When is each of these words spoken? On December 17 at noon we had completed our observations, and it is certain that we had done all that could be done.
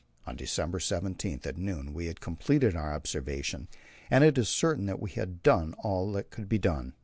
On 0.25 0.35
December 0.35 0.79
17 0.79 1.41
at 1.45 1.57
noon 1.59 1.93
we 1.93 2.07
had 2.07 2.19
completed 2.21 2.75
our 2.75 2.95
observations, 2.95 3.67
and 4.09 4.23
it 4.23 4.35
is 4.35 4.49
certain 4.49 4.87
that 4.87 4.99
we 4.99 5.11
had 5.11 5.43
done 5.43 5.75
all 5.83 6.11
that 6.13 6.31
could 6.31 6.49
be 6.49 6.57
done. 6.57 6.93